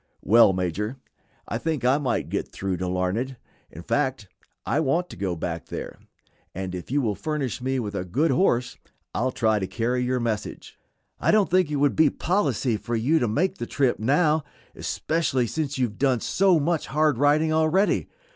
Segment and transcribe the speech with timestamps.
[0.23, 0.97] "Well, Major,
[1.47, 3.37] I think I might get through to Larned;
[3.69, 4.27] in fact
[4.65, 5.99] I want to go back there,
[6.55, 8.77] and if you will furnish me with a good horse
[9.13, 10.79] I'll try to carry your message."
[11.19, 14.43] "I don't think it would be policy for you to make the trip now,
[14.73, 18.09] especially since you have done so much hard riding already.